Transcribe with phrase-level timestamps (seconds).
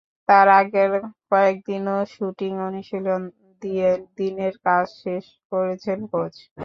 [0.29, 0.91] তার আগের
[1.29, 3.21] কয়েক দিনও শুটিং অনুশীলন
[3.61, 3.89] দিয়ে
[4.17, 6.33] দিনের কাজ শেষ করেছেন কোচ।